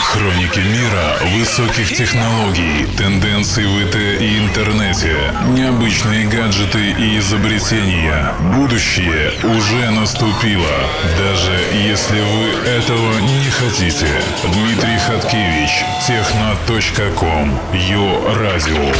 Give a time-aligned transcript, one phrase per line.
[0.00, 5.14] Хроники мира высоких технологий, тенденций в ИТ и интернете,
[5.48, 8.34] необычные гаджеты и изобретения.
[8.54, 10.78] Будущее уже наступило,
[11.16, 14.08] даже если вы этого не хотите.
[14.44, 15.70] Дмитрий Хаткевич,
[16.06, 18.92] техно.ком, Йо Радио.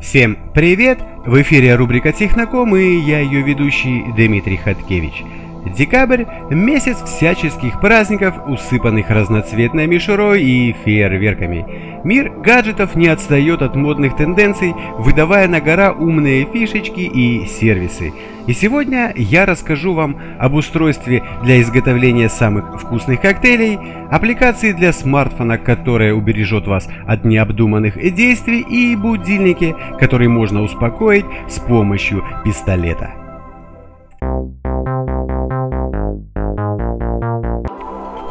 [0.00, 0.98] Всем привет!
[1.24, 5.22] В эфире рубрика Техноком и я ее ведущий Дмитрий Хаткевич.
[5.64, 12.00] Декабрь– месяц всяческих праздников, усыпанных разноцветной мишурой и фейерверками.
[12.02, 18.12] Мир гаджетов не отстает от модных тенденций, выдавая на гора умные фишечки и сервисы.
[18.48, 23.78] И сегодня я расскажу вам об устройстве для изготовления самых вкусных коктейлей,
[24.10, 31.60] аппликации для смартфона, которая убережет вас от необдуманных действий и будильнике, который можно успокоить с
[31.60, 33.21] помощью пистолета.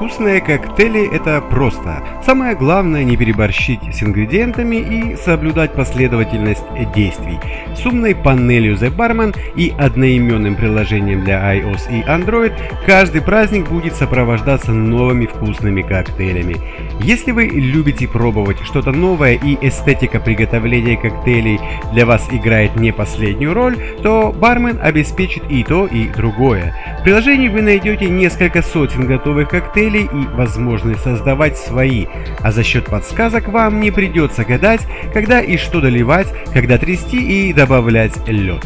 [0.02, 2.04] Вкусные коктейли– это просто.
[2.26, 6.64] Самое главное не переборщить с ингредиентами и соблюдать последовательность
[6.96, 7.38] действий.
[7.76, 12.52] С умной панелью The Barman и одноименным приложением для iOS и Android
[12.88, 16.58] каждый праздник будет сопровождаться новыми вкусными коктейлями.
[17.02, 21.60] Если вы любите пробовать что-то новое и эстетика приготовления коктейлей
[21.94, 26.76] для вас играет не последнюю роль, то бармен обеспечит и то, и другое.
[27.02, 32.08] В приложении вы найдете несколько сотен готовых коктейлей моделей и возможность создавать свои,
[32.40, 34.82] а за счет подсказок вам не придется гадать,
[35.14, 38.66] когда и что доливать, когда трясти и добавлять лед.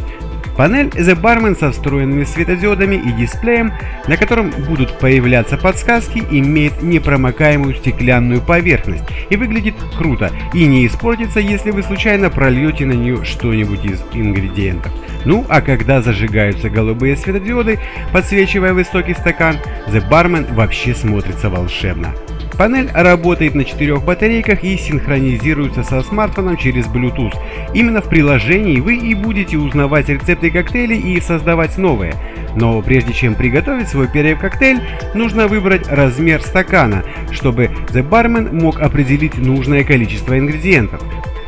[0.56, 3.74] Панель The Barman со встроенными светодиодами и дисплеем,
[4.08, 11.40] на котором будут появляться подсказки, имеет непромокаемую стеклянную поверхность и выглядит круто и не испортится,
[11.40, 14.92] если вы случайно прольете на нее что-нибудь из ингредиентов.
[15.26, 17.80] Ну а когда зажигаются голубые светодиоды,
[18.14, 22.14] подсвечивая высокий стакан, The Barman вообще смотрится волшебно.
[22.58, 27.36] Панель работает на четырех батарейках и синхронизируется со смартфоном через Bluetooth.
[27.74, 32.14] Именно в приложении вы и будете узнавать рецепты коктейлей и создавать новые.
[32.56, 34.80] Но прежде чем приготовить свой первый коктейль,
[35.14, 41.02] нужно выбрать размер стакана, чтобы The Barman мог определить нужное количество ингредиентов.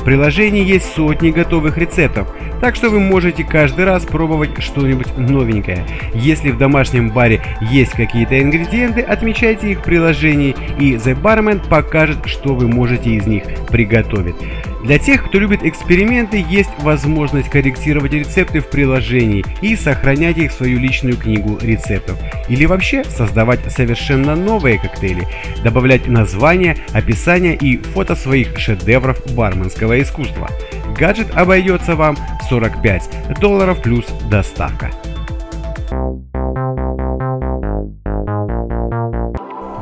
[0.08, 2.30] Приложении есть сотни готовых рецептов,
[2.62, 5.86] так что вы можете каждый раз пробовать что-нибудь новенькое.
[6.14, 12.26] Если в домашнем баре есть какие-то ингредиенты, отмечайте их в приложении и The Barman покажет,
[12.26, 14.38] что вы можете из них приготовить.
[14.84, 20.56] Для тех, кто любит эксперименты, есть возможность корректировать рецепты в приложении и сохранять их в
[20.56, 22.18] свою личную книгу рецептов.
[22.48, 25.28] Или вообще создавать совершенно новые коктейли,
[25.64, 30.50] добавлять названия, описания и фото своих шедевров барменского искусства.
[30.98, 32.16] Гаджет обойдется вам
[32.50, 34.92] 45 долларов плюс доставка.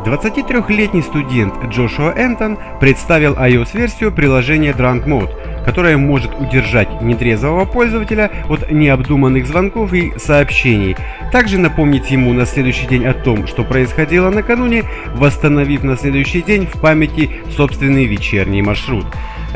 [0.05, 8.71] 23-летний студент Джошуа Энтон представил iOS-версию приложения Drunk Mode, которая может удержать нетрезвого пользователя от
[8.71, 10.95] необдуманных звонков и сообщений,
[11.31, 14.83] также напомнить ему на следующий день о том, что происходило накануне,
[15.15, 19.05] восстановив на следующий день в памяти собственный вечерний маршрут.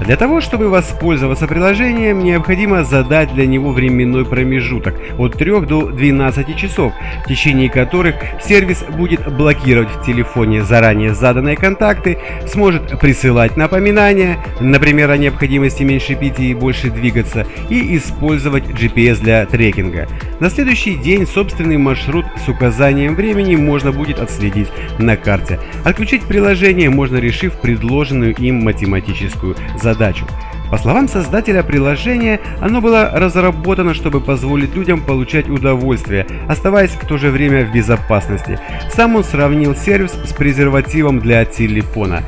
[0.06, 6.56] Для того, чтобы воспользоваться приложением, необходимо задать для него временной промежуток от 3 до 12
[6.56, 6.94] часов,
[7.24, 12.18] в течение которых сервис будет блокировать в телефоне заранее заданные контакты,
[12.48, 19.46] сможет присылать напоминания, например, о необходимости меньше пить и больше двигаться, и использовать GPS для
[19.46, 20.08] трекинга.
[20.40, 25.60] На следующий день собственный маршрут с указанием времени можно будет отследить на карте.
[25.84, 30.26] Отключить приложение можно, решив предложенную им математическую задачу.
[30.70, 37.18] По словам создателя приложения, оно было разработано, чтобы позволить людям получать удовольствие, оставаясь в то
[37.18, 38.60] же время в безопасности.
[38.92, 42.24] Сам он сравнил сервис с презервативом для телефона.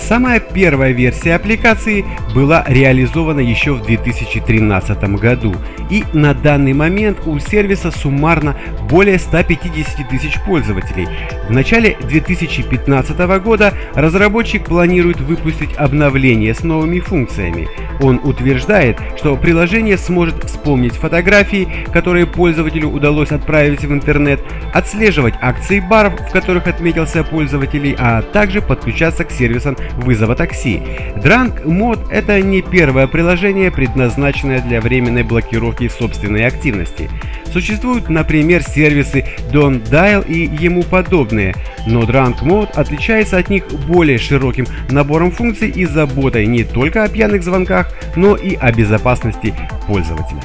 [0.00, 5.54] Самая первая версия аппликации была реализована еще в 2013 году,
[5.88, 8.56] и на данный момент у сервиса суммарно
[8.88, 11.06] более 150 тысяч пользователей.
[11.48, 17.68] В начале 2015 года разработчик планирует выпустить обновление с новыми функциями.
[18.00, 24.40] Он утверждает, что приложение сможет вспомнить фотографии, которые пользователю удалось отправить в интернет,
[24.72, 30.82] отслеживать акции баров, в которых отметился пользователей, а также подключаться к сервисам вызова такси.
[31.16, 37.10] Drunk Mode– это не первое приложение, предназначенное для временной блокировки собственной активности.
[37.52, 41.54] Существуют, например, сервисы Don't Dial и ему подобные,
[41.86, 47.08] но Drunk Mode отличается от них более широким набором функций и заботой не только о
[47.08, 49.54] пьяных звонках, но и о безопасности
[49.86, 50.40] пользователя.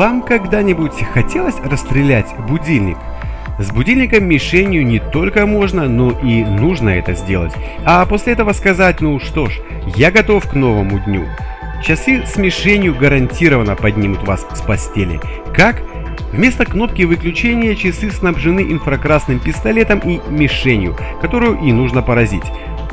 [0.00, 2.96] Вам когда-нибудь хотелось расстрелять будильник?
[3.60, 7.52] С будильником мишенью не только можно, но и нужно это сделать.
[7.84, 9.60] А после этого сказать, ну что ж,
[9.96, 11.26] я готов к новому дню.
[11.84, 15.20] Часы с мишенью гарантированно поднимут вас с постели.
[15.54, 15.82] Как?
[16.32, 22.44] Вместо кнопки выключения часы снабжены инфракрасным пистолетом и мишенью, которую и нужно поразить.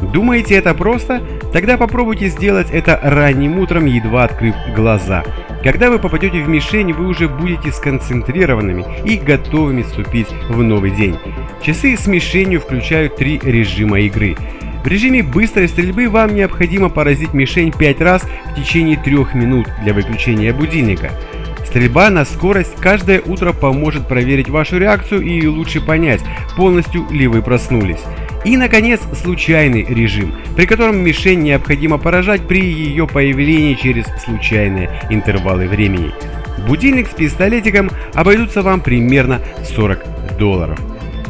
[0.02, 1.22] Думаете это просто?
[1.54, 5.24] Тогда попробуйте сделать это ранним утром, едва открыв глаза.
[5.64, 11.18] Когда вы попадете в мишень, вы уже будете сконцентрированными и готовыми вступить в новый день.
[11.64, 14.38] Часы с мишенью включают три режима игры.
[14.84, 19.94] В режиме быстрой стрельбы вам необходимо поразить мишень 5 раз в течение 3 минут для
[19.94, 21.12] выключения будильника.
[21.66, 26.22] Стрельба на скорость каждое утро поможет проверить вашу реакцию и лучше понять,
[26.56, 28.00] полностью ли вы проснулись.
[28.46, 35.68] И, наконец, случайный режим, при котором мишень необходимо поражать при ее появлении через случайные интервалы
[35.68, 36.12] времени.
[36.68, 40.80] Будильник с пистолетиком обойдутся вам примерно 40 долларов.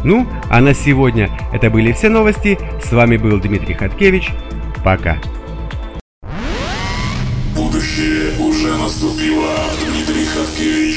[0.04, 2.58] Ну, а на сегодня это были все новости.
[2.84, 4.30] С вами был Дмитрий Хаткевич.
[4.84, 5.18] Пока.
[7.56, 9.56] Будущее уже наступило.
[9.84, 10.88] Дмитрий Хаткевич.